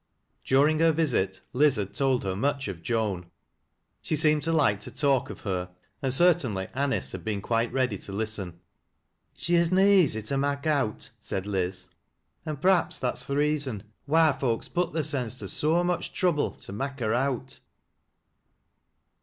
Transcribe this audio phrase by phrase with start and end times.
[0.43, 3.27] During her visit, Liz had told her much of Joan.
[4.01, 5.69] She seemed to like to talk of her,
[6.01, 8.59] and certainly Anice had been quite ready to listen."
[9.37, 11.89] She is oa easy to mak' out,'*' said Liz,
[12.47, 16.99] "an' pVaps that's th' reason why folks puts theirsens to so much trouble to mak'
[16.99, 17.59] her out."